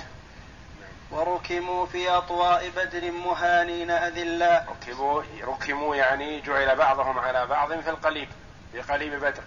[1.10, 8.28] وركموا في أطواء بدر مهانين أذلاء ركبوا ركموا يعني جعل بعضهم على بعض في القليب
[8.72, 9.42] في قليب بدر.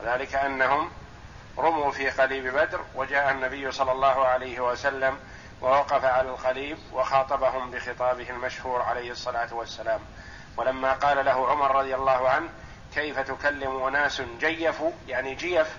[0.00, 0.90] وذلك أنهم
[1.58, 5.18] رموا في قليب بدر وجاء النبي صلى الله عليه وسلم
[5.62, 10.00] ووقف على القليب وخاطبهم بخطابه المشهور عليه الصلاة والسلام.
[10.56, 12.48] ولما قال له عمر رضي الله عنه
[12.94, 15.78] كيف تكلم أناس جيفوا يعني جيف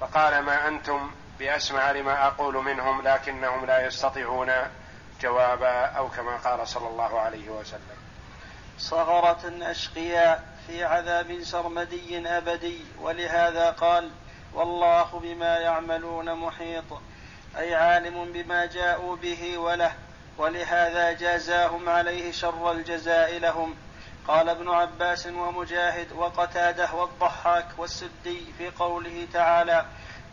[0.00, 4.52] فقال ما أنتم بأسمع لما أقول منهم لكنهم لا يستطيعون
[5.20, 7.96] جوابا أو كما قال صلى الله عليه وسلم.
[8.78, 14.10] صغرة أشقياء في عذاب سرمدي أبدي ولهذا قال
[14.54, 16.84] والله بما يعملون محيط.
[17.58, 19.92] أي عالم بما جاءوا به وله
[20.38, 23.74] ولهذا جازاهم عليه شر الجزاء لهم.
[24.28, 29.84] قال ابن عباس ومجاهد وقتاده والضحاك والسدي في قوله تعالى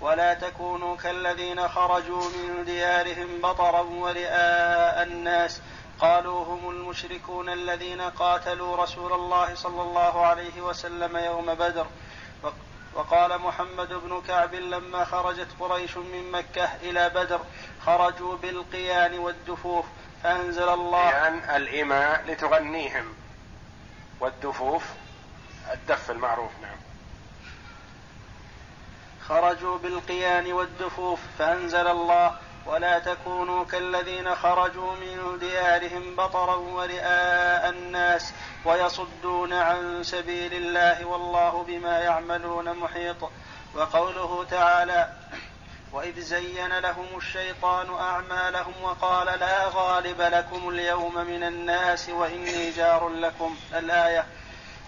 [0.02, 5.62] ولا تكونوا كالذين خرجوا من ديارهم بطرا ورئاء الناس
[6.00, 11.88] قالوا هم المشركون الذين قاتلوا رسول الله صلى الله عليه وسلم يوم بدر
[12.94, 17.40] وقال محمد بن كعب لما خرجت قريش من مكة إلى بدر
[17.86, 19.86] خرجوا بالقيان والدفوف
[20.24, 23.14] فأنزل الله قيان الإماء لتغنيهم.
[24.20, 24.84] والدفوف
[25.74, 26.78] الدف المعروف نعم.
[29.28, 32.36] خرجوا بالقيان والدفوف فأنزل الله
[32.66, 38.34] ولا تكونوا كالذين خرجوا من ديارهم بطرا ورئاء الناس
[38.66, 43.30] ويصدون عن سبيل الله والله بما يعملون محيط.
[43.76, 45.10] وقوله تعالى
[45.94, 53.56] وإذ زين لهم الشيطان أعمالهم وقال لا غالب لكم اليوم من الناس وإني جار لكم.
[53.74, 54.26] الآية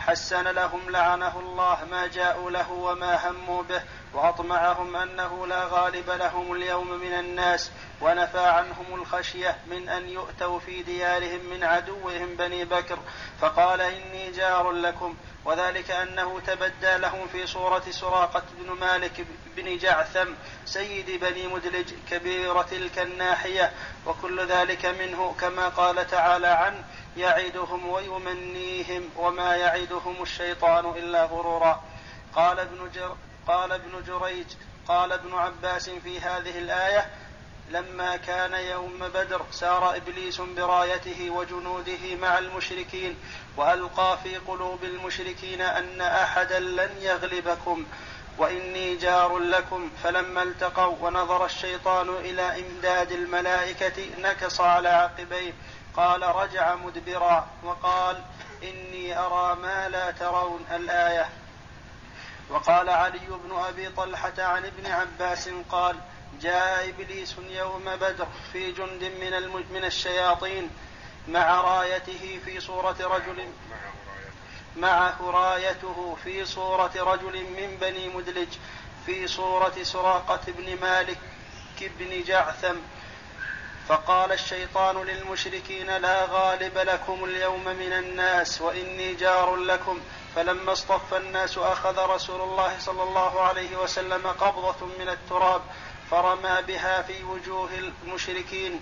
[0.08, 3.82] حسن لهم لعنه الله ما جاءوا له وما هموا به
[4.14, 10.84] وأطمعهم أنه لا غالب لهم اليوم من الناس ونفى عنهم الخشية من أن يؤتوا في
[10.84, 13.00] ديارهم من عدوهم بني بكر
[13.42, 19.26] فقال إني جار لكم وذلك أنه تبدى لهم في صورة سراقة بن مالك
[19.56, 20.30] بن جعثم
[20.66, 23.72] سيد بني مدلج كبير تلك الناحية
[24.06, 26.84] وكل ذلك منه كما قال تعالى عنه
[27.18, 31.84] يعدهم ويمنيهم وما يعدهم الشيطان إلا غرورا.
[32.36, 33.16] قال ابن جر
[33.48, 34.48] قال ابن جريج
[34.88, 37.10] قال ابن عباس في هذه الآية
[37.72, 43.18] لما كان يوم بدر سار إبليس برايته وجنوده مع المشركين
[43.58, 47.86] وألقى في قلوب المشركين أن أحدا لن يغلبكم
[48.38, 49.90] وإني جار لكم.
[50.04, 55.54] فلما التقوا ونظر الشيطان إلى إمداد الملائكة نكص على عقبيه.
[55.96, 58.24] قال رجع مدبرا وقال
[58.64, 61.30] إني أرى ما لا ترون الآية.
[62.50, 65.96] وقال علي بن أبي طلحة عن ابن عباس قال
[66.42, 70.70] جاء إبليس يوم بدر في جند من من الشياطين
[71.28, 73.48] مع رايته في صورة رجل
[74.76, 78.48] معه رايته في صورة رجل من بني مدلج
[79.06, 81.18] في صورة سراقة بن مالك
[82.00, 82.76] بن جعثم
[83.88, 90.00] فقال الشيطان للمشركين لا غالب لكم اليوم من الناس وإني جار لكم.
[90.36, 95.62] فلما اصطف الناس أخذ رسول الله صلى الله عليه وسلم قبضة من التراب
[96.12, 97.70] فرمى بها في وجوه
[98.04, 98.80] المشركين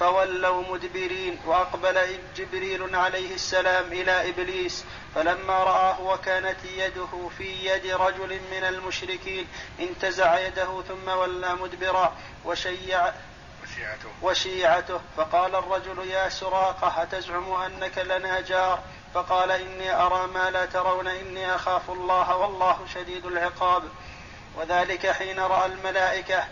[0.00, 1.40] فولوا مدبرين.
[1.46, 4.84] وأقبل جبريل عليه السلام إلى إبليس.
[5.14, 9.46] فلما رآه وكانت يده في يد رجل من المشركين
[9.80, 12.16] انتزع يده ثم ولى مدبرا.
[12.44, 13.12] وشيع
[13.72, 14.08] وشيعته.
[14.22, 15.00] وشيعته.
[15.16, 18.82] فقال الرجل يا سراقة أتزعم أنك لنا جار؟
[19.14, 23.82] فقال إني أرى ما لا ترون إني أخاف الله والله شديد العقاب.
[24.56, 26.44] وذلك حين رأى الملائكة.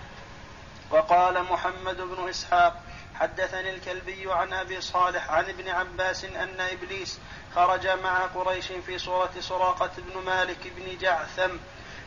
[0.90, 2.82] وقال محمد بن إسحاق
[3.20, 7.18] حدثني الكلبي عن أبي صالح عن ابن عباس أن إبليس
[7.54, 11.56] خرج مع قريش في صورة سراقة بن مالك بن جعثم.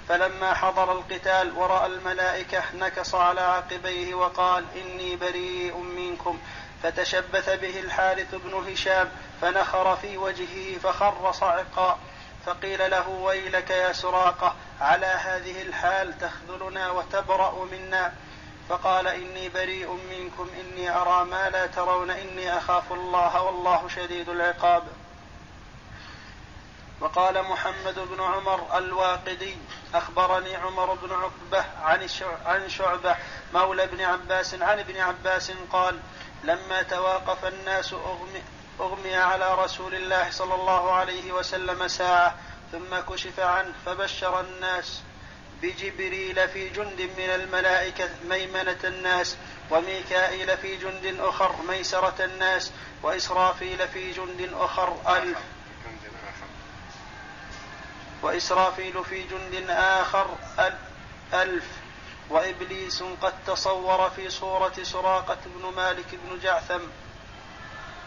[0.09, 6.39] فلما حضر القتال وراى الملائكة نكص على عقبيه وقال إني بريء منكم.
[6.83, 9.09] فتشبث به الحارث بن هشام
[9.41, 11.99] فنخر في وجهه فخر صعقا
[12.45, 18.13] فقيل له ويلك يا سراقة على هذه الحال تخذلنا وتبرأ منا.
[18.69, 24.83] فقال إني بريء منكم إني أرى ما لا ترون إني أخاف الله والله شديد العقاب.
[27.03, 29.57] وقال محمد بن عمر الواقدي
[29.93, 32.07] أخبرني عمر بن عقبة عن
[32.45, 33.15] عن شعبة
[33.53, 35.99] مولى ابن عباس عن ابن عباس قال
[36.43, 38.41] لما تواقف الناس أغمي,
[38.79, 42.35] أغمي على رسول الله صلى الله عليه وسلم ساعة
[42.71, 45.01] ثم كشف عنه فبشر الناس
[45.61, 49.37] بجبريل في جند من الملائكة ميمنة الناس
[49.71, 52.71] وميكائيل في جند أخر ميسرة الناس
[53.03, 55.37] وإسرافيل في جند أخر ألف
[58.33, 60.27] وإسرافيل في جند آخر
[61.33, 61.65] ألف.
[62.29, 66.81] وإبليس قد تصور في صورة سراقة بن مالك بن جعثم.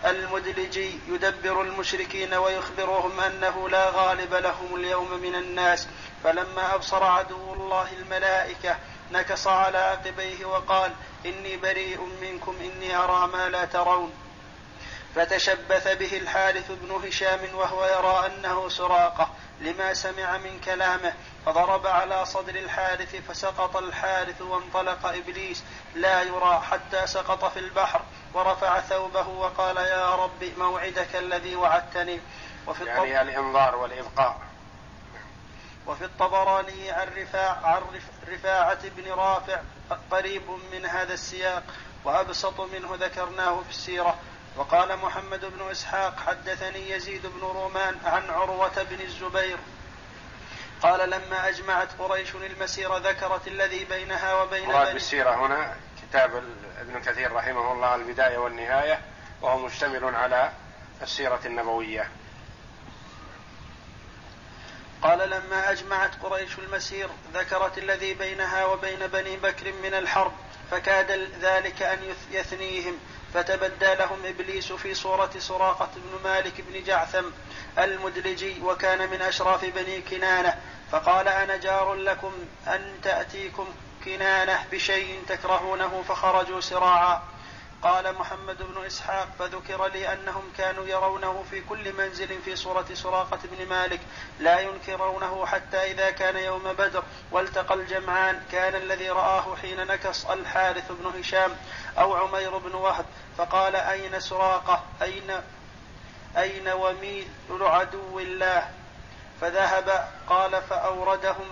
[0.04, 5.88] المدلجي يدبر المشركين ويخبرهم أنه لا غالب لهم اليوم من الناس.
[6.24, 8.76] فلما أبصر عدو الله الملائكة
[9.12, 10.92] نكص على عقبيه وقال
[11.26, 14.12] إني بريء منكم إني أرى ما لا ترون.
[15.14, 19.30] فتشبث به الحارث بن هشام وهو يرى أنه سراقة.
[19.60, 21.14] لما سمع من كلامه
[21.46, 25.64] فضرب على صدر الحارث فسقط الحارث وانطلق إبليس.
[25.94, 28.00] لا يرى حتى سقط في البحر
[28.34, 32.20] ورفع ثوبه وقال يا رب موعدك الذي وعدتني.
[32.66, 34.40] وفي يعني الانظار والإبقاء.
[35.86, 37.82] وفي الطبراني عن رفاع عن
[38.28, 39.60] رفاعة بن رافع
[40.10, 41.62] قريب من هذا السياق
[42.04, 44.18] وأبسط منه ذكرناه في السيرة.
[44.56, 49.58] وقال محمد بن إسحاق حدثني يزيد بن رومان عن عروة بن الزبير
[50.82, 56.44] قال لما أجمعت قريش المسير ذكرت الذي بينها وبين مراد بالسيرة هنا كتاب
[56.80, 59.00] ابن كثير رحمه الله البداية والنهاية
[59.42, 60.52] وهو مشتمل على
[61.02, 62.10] السيرة النبوية.
[65.02, 70.32] قال لما أجمعت قريش المسير ذكرت الذي بينها وبين بني بكر من الحرب
[70.70, 71.98] فكاد ذلك أن
[72.30, 72.98] يثنيهم
[73.36, 77.24] فتبدى لهم إبليس في صورة سراقه بن مالك بن جعثم
[77.78, 80.58] المدلجي وكان من أشراف بني كنانة
[80.92, 82.32] فقال أنا جار لكم
[82.66, 83.66] أن تأتيكم
[84.04, 87.22] كنانة بشيء تكرهونه فخرجوا سراعا.
[87.82, 93.38] قال محمد بن إسحاق فذكر لي أنهم كانوا يرونه في كل منزل في صورة سراقه
[93.44, 94.00] بن مالك
[94.40, 97.02] لا ينكرونه حتى إذا كان يوم بدر.
[97.32, 101.56] والتقى الجمعان كان الذي رآه حين نكص الحارث بن هشام
[101.98, 103.06] أو عمير بن وهب
[103.38, 105.42] فقال أين سراقة؟ اين
[106.36, 108.70] أين وميل عدو الله؟
[109.40, 111.48] فذهب قال فأوردهم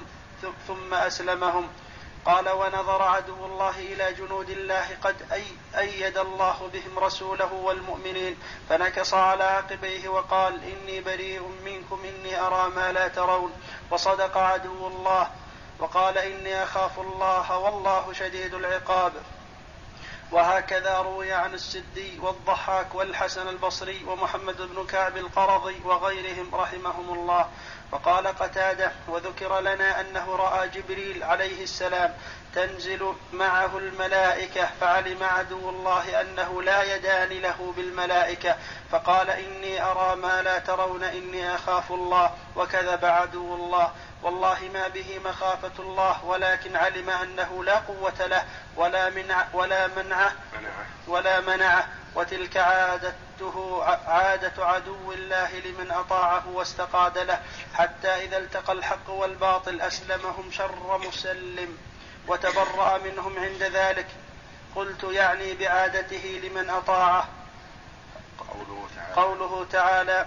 [0.68, 1.68] ثم أسلمهم.
[2.24, 5.44] قال ونظر عدو الله إلى جنود الله قد أي
[5.78, 8.36] أيد الله بهم رسوله والمؤمنين.
[8.68, 13.52] فنكص على عقبيه وقال إني بريء منكم إني أرى ما لا ترون.
[13.90, 15.30] وصدق عدو الله.
[15.78, 19.12] وقال إني أخاف الله والله شديد العقاب.
[20.34, 27.48] وهكذا روي عن السدي والضحاك والحسن البصري ومحمد بن كعب القرظي وغيرهم رحمهم الله.
[27.92, 32.14] وقال قتادة وذكر لنا أنه رأى جبريل عليه السلام
[32.54, 38.56] تنزل معه الملائكة فعلم عدو الله أنه لا يدان له بالملائكة.
[38.90, 42.30] فقال إني أرى ما لا ترون إني أخاف الله.
[42.56, 43.92] وكذب عدو الله.
[44.24, 48.44] والله ما به مخافة الله ولكن علم أنه لا قوة له
[48.76, 50.32] ولا منع ولا منعه
[51.06, 51.88] ولا منعه.
[52.14, 57.40] وتلك عادته عادة عدو الله لمن أطاعه واستقاد له.
[57.74, 61.78] حتى إذا التقى الحق والباطل أسلمهم شر مسلم.
[62.28, 64.06] وتبرأ منهم عند ذلك.
[64.76, 67.28] قلت يعني بعادته لمن أطاعه.
[68.38, 70.26] قوله تعالى, قوله تعالى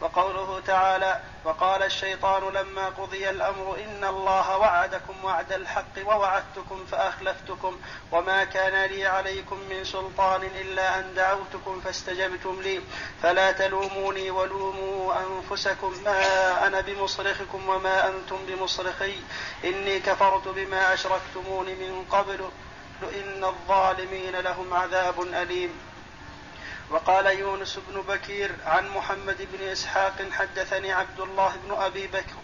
[0.00, 7.76] وقوله تعالى وقال الشيطان لما قضي الأمر إن الله وعدكم وعد الحق ووعدتكم فأخلفتكم
[8.12, 12.80] وما كان لي عليكم من سلطان إلا أن دعوتكم فاستجبتم لي
[13.22, 19.14] فلا تلوموني ولوموا أنفسكم ما أنا بمصرخكم وما أنتم بمصرخي
[19.64, 22.48] إني كفرت بما أشركتمون من قبل
[23.02, 25.87] إن الظالمين لهم عذاب أليم
[26.90, 32.36] وقال يونس بن بكير عن محمد بن إسحاق حدثني عبد الله بن أبي بكر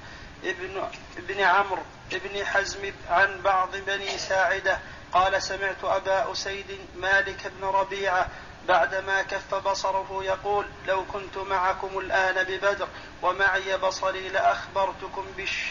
[0.45, 1.83] ابن ابن عمرو
[2.13, 4.79] بن حزم عن بعض بني ساعدة
[5.13, 8.29] قال سمعت أبا أسيد مالك بن ربيعة
[8.69, 12.89] بعدما كف بصره يقول لو كنت معكم الآن ببدر
[13.23, 15.67] ومعي بصري لأخبرتكم بش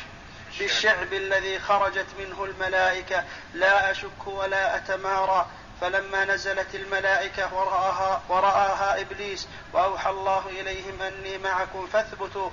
[0.60, 5.48] بالشعب الذي خرجت منه الملائكة لا أشك ولا أتمارى
[5.84, 12.50] فلما نزلت الملائكة ورآها, ورآها إبليس وأوحى الله إليهم أني معكم فاثبتوا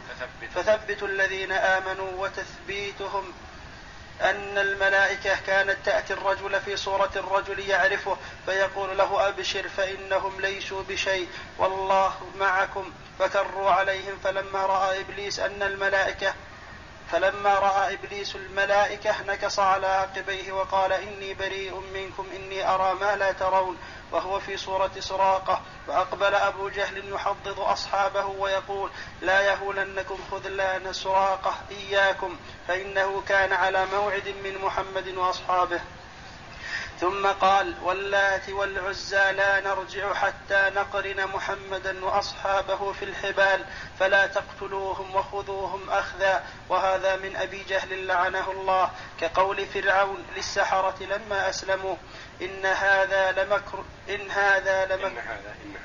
[0.54, 1.08] فثبتوا.
[1.08, 3.32] الذين آمنوا وتثبيتهم
[4.20, 8.16] أن الملائكة كانت تأتي الرجل في صورة الرجل يعرفه
[8.46, 11.28] فيقول له أبشر فإنهم ليسوا بشيء
[11.58, 12.92] والله معكم.
[13.18, 16.34] فكروا عليهم فلما رأى إبليس أن الملائكة
[17.12, 23.32] فلما رأى إبليس الملائكة نكص على عقبيه وقال إني بريء منكم إني أرى ما لا
[23.32, 23.78] ترون.
[24.12, 25.62] وهو في صورة سراقة.
[25.86, 28.90] فأقبل أبو جهل يحضض أصحابه ويقول
[29.22, 32.36] لا يهولنكم خذلان سراقة إياكم
[32.68, 35.80] فإنه كان على موعد من محمد وأصحابه.
[37.00, 43.64] ثم قال واللات والعزى لا نرجع حتى نقرن محمدا وأصحابه في الحبال
[43.98, 46.44] فلا تقتلوهم وخذوهم أخذا.
[46.68, 48.90] وهذا من أبي جهل لعنه الله
[49.20, 51.96] كقول فرعون للسحرة لما أسلموا
[52.42, 55.22] إن هذا لمكر إن هذا لمكر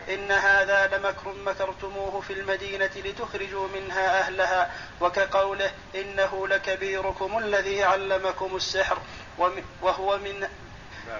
[0.09, 4.71] إن هذا لمكر مكرتموه في المدينة لتخرجوا منها أهلها.
[5.01, 8.97] وكقوله إنه لكبيركم الذي علمكم السحر
[9.81, 10.47] وهو من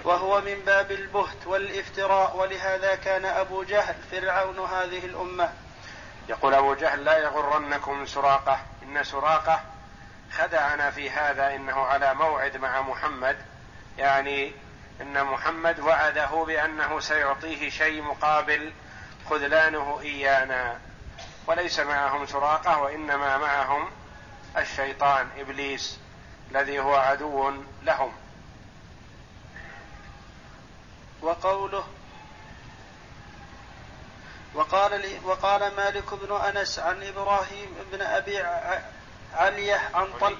[0.03, 5.53] وهو من باب البهت والافتراء ولهذا كان أبو جهل فرعون هذه الأمة.
[6.29, 8.59] يقول أبو جهل لا يغرنكم سراقة.
[8.83, 9.61] إن سراقة
[10.31, 13.37] خدعنا في هذا إنه على موعد مع محمد.
[13.97, 14.51] يعني
[15.01, 18.73] إن محمد وعده بأنه سيعطيه شيء مقابل
[19.29, 20.79] خذلانه إيانا.
[21.47, 23.91] وليس معهم سراقة وإنما معهم
[24.57, 25.99] الشيطان إبليس
[26.51, 28.24] الذي هو عدو لهم.
[31.21, 31.83] وقوله
[34.55, 38.39] وقال لي وقال مالك بن أنس عن إبراهيم بن أبي
[39.33, 40.37] علية عن طل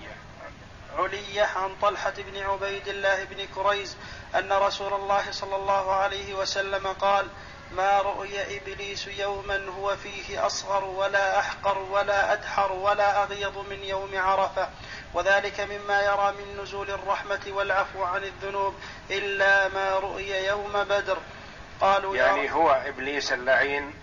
[0.98, 3.96] علية عن طلحة بن عبيد الله بن كريز
[4.36, 7.28] أن رسول الله صلى الله عليه وسلم قال
[7.72, 14.12] ما رؤي إبليس يوما هو فيه أصغر ولا أحقر ولا أدحر ولا أغيض من يوم
[14.14, 14.70] عرفة
[15.16, 18.76] وذلك مما يرى من نزول الرحمة والعفو عن الذنوب
[19.12, 21.18] إلا ما رؤي يوم بدر.
[21.82, 23.94] قالوا يعني هو إبليس اللعين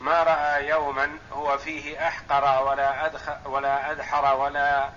[0.00, 4.90] ما رأى يوما هو فيه أحقر ولا أدخ ولا أدحر ولا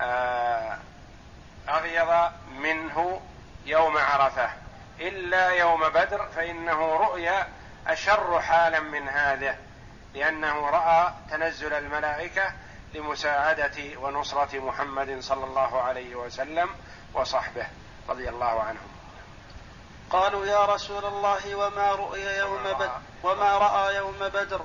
[0.00, 0.78] آه،
[1.68, 3.20] أغيظ منه
[3.66, 4.50] يوم عرفة.
[5.00, 7.48] إلا يوم بدر فإنه رؤيا
[7.86, 9.56] أشر حالا من هذا
[10.14, 12.52] لأنه رأى تنزل الملائكة
[12.94, 16.68] لمساعدة ونصرة محمد صلى الله عليه وسلم
[17.14, 17.66] وصحبه
[18.08, 18.88] رضي الله عنهم.
[20.10, 22.90] قالوا يا رسول الله وما رؤي يوم بدر؟
[23.22, 24.60] وما رأى يوم بدر؟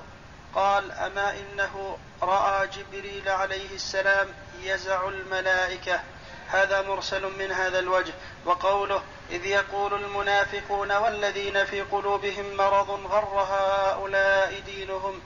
[0.54, 4.28] قال أما إنه رأى جبريل عليه السلام
[4.62, 6.00] يزع الملائكة.
[6.48, 8.12] هذا مرسل من هذا الوجه.
[8.44, 15.22] وقوله إذ يقول المنافقون والذين في قلوبهم مرض غر هؤلاء دينهم.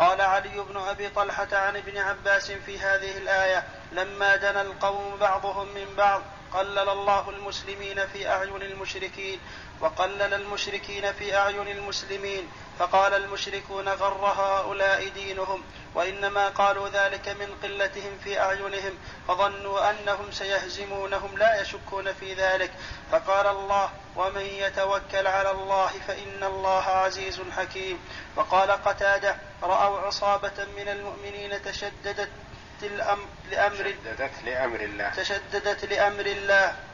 [0.00, 5.66] قال علي بن أبي طلحة عن ابن عباس في هذه الآية لما دنا القوم بعضهم
[5.74, 6.22] من بعض
[6.52, 9.40] قلل الله المسلمين في أعين المشركين
[9.80, 12.48] وقلل المشركين في أعين المسلمين
[12.80, 15.62] فقال المشركون غر هؤلاء دينهم
[15.94, 22.70] وإنما قالوا ذلك من قلتهم في أعينهم فظنوا أنهم سيهزمونهم لا يشكون في ذلك.
[23.12, 27.98] فقال الله ومن يتوكل على الله فإن الله عزيز حكيم.
[28.36, 32.30] وقال قتادة رأوا عصابة من المؤمنين تشددت
[32.82, 35.10] الأمر لأمر تشددت لأمر الله.
[35.10, 36.89] تشددت لأمر الله.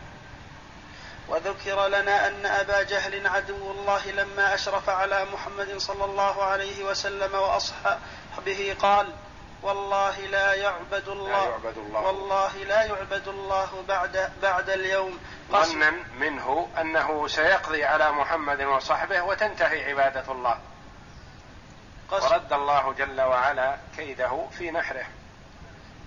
[1.29, 7.35] وذكر لنا أن أبا جهل عدو الله لما أشرف على محمد صلى الله عليه وسلم
[7.35, 9.13] وأصحابه قال
[9.63, 12.01] والله لا يعبد الله, لا يعبد الله.
[12.01, 15.19] والله لا يعبد الله بعد بعد اليوم.
[15.51, 20.59] ظنا منه أنه سيقضي على محمد وصحبه وتنتهي عبادة الله.
[22.11, 25.07] ورد الله جل وعلا كيده في نحره.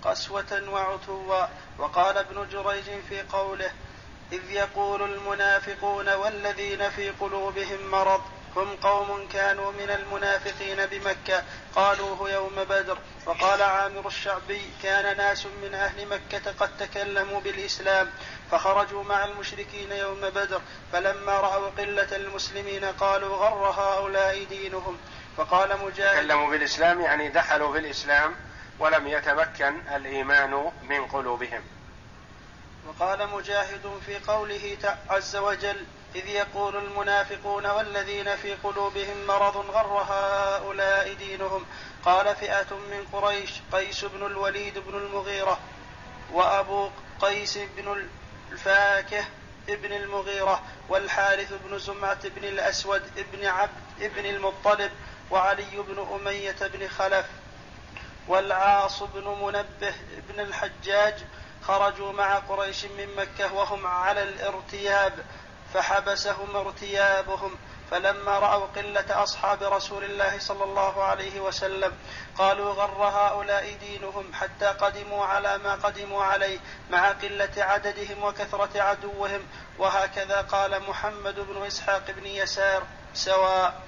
[0.04, 1.48] قسوة وعتوا
[1.78, 3.72] وقال ابن جريج في قوله
[4.32, 8.22] إذ يقول المنافقون والذين في قلوبهم مرض
[8.56, 11.44] هم قوم كانوا من المنافقين بمكة
[11.76, 18.10] قالوه يوم بدر وقال عامر الشعبي كان ناس من أهل مكة قد تكلموا بالإسلام
[18.52, 20.62] فخرجوا مع المشركين يوم بدر
[20.94, 24.98] فلما رأوا قلة المسلمين قالوا غر هؤلاء دينهم
[25.38, 28.36] فقال مجاهد تكلموا بالإسلام يعني دخلوا في الإسلام
[28.80, 31.62] ولم يتمكن الإيمان من قلوبهم.
[32.90, 34.78] وقال مجاهد في قوله
[35.10, 35.86] عز وجل
[36.16, 41.66] إذ يقول المنافقون والذين في قلوبهم مرض غر هؤلاء دينهم
[42.06, 45.60] قال فئة من قريش قيس بن الوليد بن المغيرة
[46.34, 46.90] وأبو
[47.22, 48.08] قيس بن
[48.52, 49.26] الفاكه
[49.70, 54.92] ابن المغيرة والحارث بن زمعة بن الأسود ابن عبد ابن المطلب
[55.32, 57.26] وعلي بن أمية بن خلف
[58.28, 59.94] والعاص بن منبه
[60.30, 61.16] بن الحجاج
[61.70, 65.14] خرجوا مع قريش من مكة وهم على الارتياب
[65.74, 67.56] فحبسهم ارتيابهم.
[67.92, 71.94] فلما رأوا قلة أصحاب رسول الله صلى الله عليه وسلم
[72.38, 76.60] قالوا غر هؤلاء دينهم حتى قدموا على ما قدموا عليه
[76.90, 79.42] مع قلة عددهم وكثرة عدوهم.
[79.80, 83.82] وهكذا قال محمد بن إسحاق بن يسار سواء.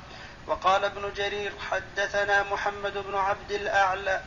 [0.47, 4.21] وقال ابن جرير حدثنا محمد بن عبد الأعلى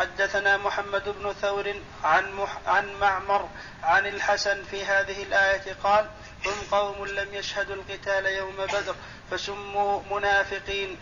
[0.00, 1.74] حدثنا محمد بن ثور
[2.04, 3.48] عن مح عن معمر
[3.82, 6.10] عن الحسن في هذه الآية قال
[6.46, 8.94] هم قوم لم يشهدوا القتال يوم بدر
[9.30, 10.98] فسموا منافقين.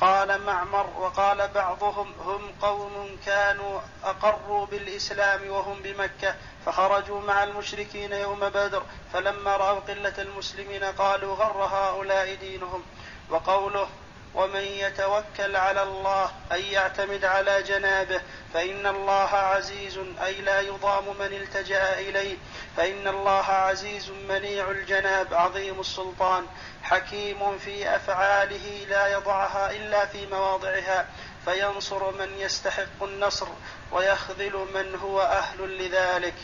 [0.00, 6.34] قال معمر وقال بعضهم هم قوم كانوا أقروا بالإسلام وهم بمكة
[6.66, 8.82] فخرجوا مع المشركين يوم بدر
[9.12, 12.82] فلما رأوا قلة المسلمين قالوا غر هؤلاء دينهم.
[13.30, 13.88] وقوله
[14.34, 18.20] ومن يتوكل على الله أي يعتمد على جنابه
[18.54, 22.36] فإن الله عزيز أي لا يضام من التجأ إليه
[22.76, 26.46] فإن الله عزيز منيع الجناب عظيم السلطان
[26.82, 31.06] حكيم في أفعاله لا يضعها إلا في مواضعها
[31.44, 33.46] فينصر من يستحق النصر
[33.92, 36.34] ويخذل من هو أهل لذلك.